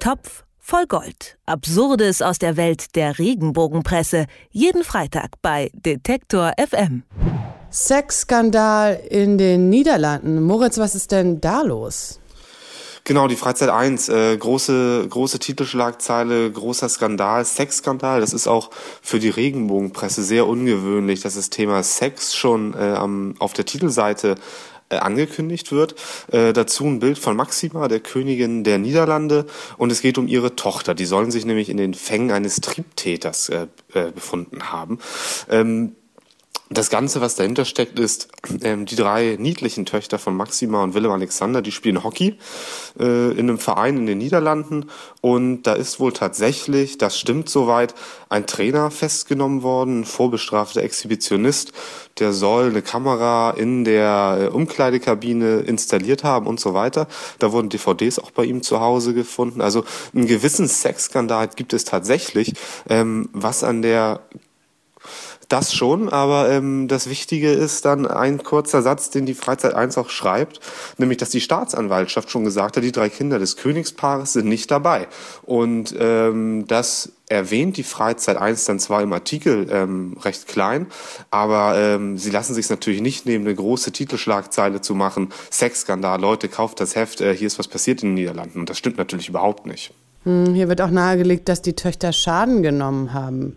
[0.00, 1.36] Topf voll Gold.
[1.44, 4.26] Absurdes aus der Welt der Regenbogenpresse.
[4.50, 7.02] Jeden Freitag bei Detektor FM.
[7.70, 10.42] Sexskandal in den Niederlanden.
[10.42, 12.18] Moritz, was ist denn da los?
[13.04, 18.20] Genau, die Freizeit 1, äh, große, große Titelschlagzeile, großer Skandal, Sexskandal.
[18.20, 18.70] Das ist auch
[19.02, 24.36] für die Regenbogenpresse sehr ungewöhnlich, dass das Thema Sex schon äh, am, auf der Titelseite
[24.98, 25.94] angekündigt wird.
[26.32, 29.46] Äh, dazu ein Bild von Maxima, der Königin der Niederlande.
[29.78, 30.94] Und es geht um ihre Tochter.
[30.94, 34.98] Die sollen sich nämlich in den Fängen eines Triebtäters äh, äh, befunden haben.
[35.48, 35.96] Ähm,
[36.72, 38.28] das Ganze, was dahinter steckt, ist,
[38.62, 42.38] ähm, die drei niedlichen Töchter von Maxima und Willem Alexander, die spielen Hockey
[42.96, 44.86] äh, in einem Verein in den Niederlanden.
[45.20, 47.96] Und da ist wohl tatsächlich, das stimmt soweit,
[48.28, 51.72] ein Trainer festgenommen worden, ein vorbestrafter Exhibitionist.
[52.20, 57.08] Der soll eine Kamera in der äh, Umkleidekabine installiert haben und so weiter.
[57.40, 59.60] Da wurden DVDs auch bei ihm zu Hause gefunden.
[59.60, 62.52] Also einen gewissen Sexskandal gibt es tatsächlich,
[62.88, 64.20] ähm, was an der
[65.50, 69.98] das schon, aber ähm, das Wichtige ist dann ein kurzer Satz, den die Freizeit 1
[69.98, 70.60] auch schreibt,
[70.96, 75.08] nämlich, dass die Staatsanwaltschaft schon gesagt hat, die drei Kinder des Königspaares sind nicht dabei.
[75.42, 80.86] Und ähm, das erwähnt die Freizeit 1 dann zwar im Artikel ähm, recht klein,
[81.30, 86.48] aber ähm, sie lassen sich natürlich nicht nehmen, eine große Titelschlagzeile zu machen, Sexskandal, Leute,
[86.48, 88.60] kauft das Heft, äh, hier ist was passiert in den Niederlanden.
[88.60, 89.92] Und das stimmt natürlich überhaupt nicht.
[90.24, 93.56] Hm, hier wird auch nahegelegt, dass die Töchter Schaden genommen haben.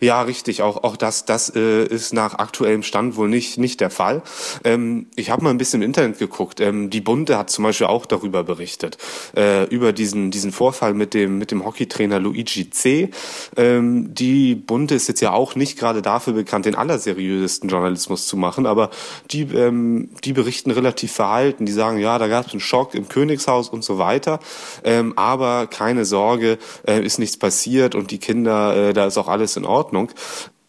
[0.00, 0.62] Ja, richtig.
[0.62, 4.22] Auch, auch das, das äh, ist nach aktuellem Stand wohl nicht, nicht der Fall.
[4.64, 6.60] Ähm, ich habe mal ein bisschen im Internet geguckt.
[6.60, 8.98] Ähm, die Bunde hat zum Beispiel auch darüber berichtet,
[9.36, 13.10] äh, über diesen, diesen Vorfall mit dem, mit dem Hockeytrainer Luigi C.
[13.56, 18.36] Ähm, die Bunde ist jetzt ja auch nicht gerade dafür bekannt, den allerseriösesten Journalismus zu
[18.36, 18.90] machen, aber
[19.30, 21.66] die, ähm, die berichten relativ verhalten.
[21.66, 24.40] Die sagen, ja, da gab es einen Schock im Königshaus und so weiter.
[24.84, 29.28] Ähm, aber keine Sorge, äh, ist nichts passiert und die Kinder, äh, da ist auch
[29.28, 29.81] alles in Ordnung.
[29.82, 30.10] Ordnung.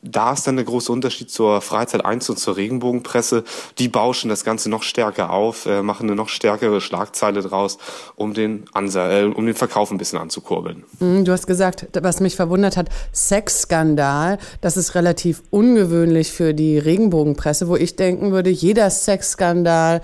[0.05, 3.45] Da ist dann der große Unterschied zur Freizeit 1 und zur Regenbogenpresse.
[3.77, 7.77] Die bauschen das Ganze noch stärker auf, äh, machen eine noch stärkere Schlagzeile draus,
[8.17, 10.83] um den, Ansa äh, um den Verkauf ein bisschen anzukurbeln.
[10.99, 16.77] Mhm, du hast gesagt, was mich verwundert hat, Sexskandal, das ist relativ ungewöhnlich für die
[16.77, 20.01] Regenbogenpresse, wo ich denken würde, jeder Sexskandal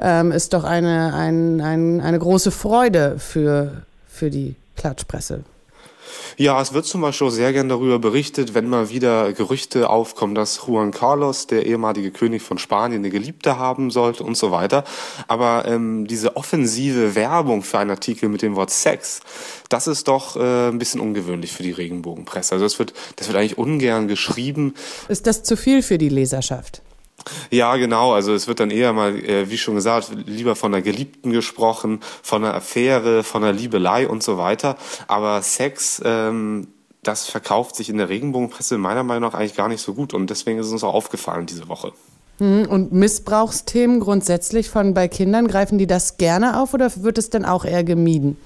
[0.00, 5.44] ähm, ist doch eine, ein, ein, eine große Freude für, für die Klatschpresse.
[6.36, 10.66] Ja, es wird zum Beispiel sehr gern darüber berichtet, wenn mal wieder Gerüchte aufkommen, dass
[10.66, 14.84] Juan Carlos, der ehemalige König von Spanien, eine Geliebte haben sollte und so weiter.
[15.28, 19.20] Aber ähm, diese offensive Werbung für einen Artikel mit dem Wort Sex,
[19.68, 22.54] das ist doch äh, ein bisschen ungewöhnlich für die Regenbogenpresse.
[22.54, 24.74] Also das wird, das wird eigentlich ungern geschrieben.
[25.08, 26.83] Ist das zu viel für die Leserschaft?
[27.50, 28.12] Ja, genau.
[28.12, 32.00] Also es wird dann eher mal, äh, wie schon gesagt, lieber von einer Geliebten gesprochen,
[32.22, 34.76] von einer Affäre, von einer Liebelei und so weiter.
[35.06, 36.68] Aber Sex, ähm,
[37.02, 40.14] das verkauft sich in der Regenbogenpresse meiner Meinung nach eigentlich gar nicht so gut.
[40.14, 41.92] Und deswegen ist es uns auch aufgefallen diese Woche.
[42.38, 47.30] Hm, und Missbrauchsthemen grundsätzlich von bei Kindern, greifen die das gerne auf oder wird es
[47.30, 48.36] dann auch eher gemieden?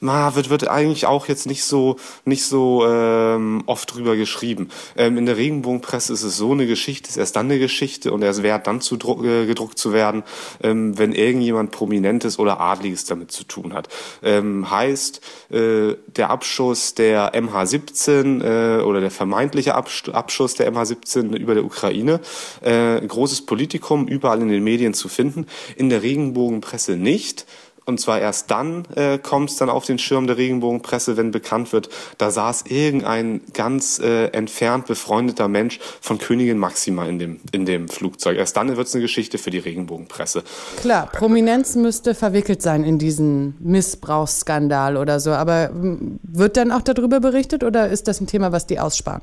[0.00, 4.68] Na, wird, wird eigentlich auch jetzt nicht so, nicht so ähm, oft drüber geschrieben.
[4.96, 8.22] Ähm, in der Regenbogenpresse ist es so, eine Geschichte ist erst dann eine Geschichte und
[8.22, 10.22] erst wert dann zu äh, gedruckt zu werden,
[10.62, 13.88] ähm, wenn irgendjemand Prominentes oder Adliges damit zu tun hat.
[14.22, 15.20] Ähm, heißt,
[15.50, 22.20] äh, der Abschuss der MH17 äh, oder der vermeintliche Abschuss der MH17 über der Ukraine,
[22.62, 25.46] äh, großes Politikum, überall in den Medien zu finden,
[25.76, 27.46] in der Regenbogenpresse nicht.
[27.86, 31.72] Und zwar erst dann äh, kommt es dann auf den Schirm der Regenbogenpresse, wenn bekannt
[31.72, 31.88] wird,
[32.18, 37.88] da saß irgendein ganz äh, entfernt befreundeter Mensch von Königin Maxima in dem, in dem
[37.88, 38.38] Flugzeug.
[38.38, 40.42] Erst dann wird es eine Geschichte für die Regenbogenpresse.
[40.80, 45.30] Klar, Prominenz müsste verwickelt sein in diesen Missbrauchsskandal oder so.
[45.30, 49.22] Aber wird dann auch darüber berichtet oder ist das ein Thema, was die aussparen?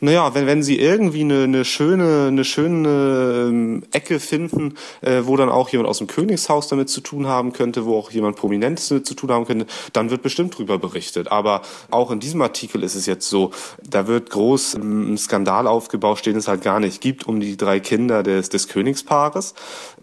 [0.00, 5.36] Naja, wenn, wenn sie irgendwie eine, eine schöne, eine schöne ähm, Ecke finden, äh, wo
[5.36, 8.88] dann auch jemand aus dem Königshaus damit zu tun haben könnte, wo auch jemand Prominentes
[8.88, 11.30] damit zu tun haben könnte, dann wird bestimmt drüber berichtet.
[11.30, 13.50] Aber auch in diesem Artikel ist es jetzt so,
[13.82, 17.56] da wird groß ähm, ein Skandal aufgebaut, den es halt gar nicht gibt, um die
[17.56, 19.54] drei Kinder des, des Königspaares.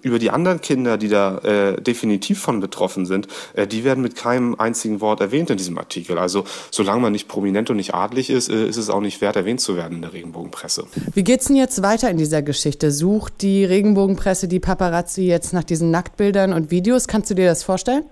[0.02, 4.16] Über die anderen Kinder, die da äh, definitiv von betroffen sind, äh, die werden mit
[4.16, 6.18] keinem einzigen Wort erwähnt in diesem Artikel.
[6.18, 9.36] Also solange man nicht prominent und nicht adlig ist, äh, ist es auch nicht wert,
[9.60, 10.86] erwähnt zu werden in der Regenbogenpresse.
[11.14, 12.92] Wie geht's denn jetzt weiter in dieser Geschichte?
[12.92, 17.08] Sucht die Regenbogenpresse die Paparazzi jetzt nach diesen Nacktbildern und Videos?
[17.08, 18.04] Kannst du dir das vorstellen?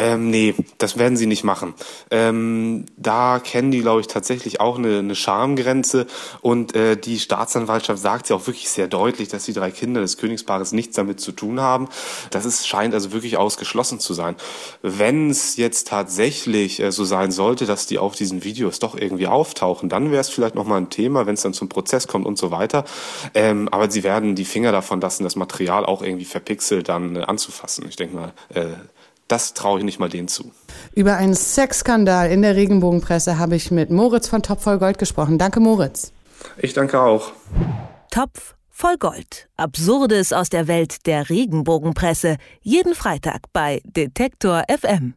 [0.00, 1.74] Ähm, nee, das werden sie nicht machen.
[2.10, 6.06] Ähm, da kennen die, glaube ich, tatsächlich auch eine, eine Schamgrenze
[6.40, 10.16] und äh, die Staatsanwaltschaft sagt ja auch wirklich sehr deutlich, dass die drei Kinder des
[10.16, 11.86] Königspaares nichts damit zu tun haben.
[12.30, 14.36] Das ist, scheint also wirklich ausgeschlossen zu sein.
[14.80, 19.26] Wenn es jetzt tatsächlich äh, so sein sollte, dass die auf diesen Videos doch irgendwie
[19.26, 22.38] auftauchen, dann wäre es vielleicht nochmal ein Thema, wenn es dann zum Prozess kommt und
[22.38, 22.86] so weiter.
[23.34, 27.20] Ähm, aber sie werden die Finger davon lassen, das Material auch irgendwie verpixelt dann äh,
[27.20, 27.84] anzufassen.
[27.86, 28.64] Ich denke mal, äh,
[29.30, 30.52] das traue ich nicht mal denen zu.
[30.94, 35.38] Über einen Sexskandal in der Regenbogenpresse habe ich mit Moritz von Topf voll Gold gesprochen.
[35.38, 36.12] Danke, Moritz.
[36.58, 37.32] Ich danke auch.
[38.10, 39.48] Topf voll Gold.
[39.56, 42.36] Absurdes aus der Welt der Regenbogenpresse.
[42.62, 45.14] Jeden Freitag bei Detektor FM.